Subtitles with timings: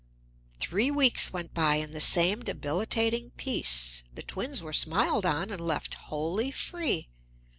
[0.57, 4.01] Three weeks went by in the same debilitating peace.
[4.15, 7.07] The twins were smiled on and left wholly free.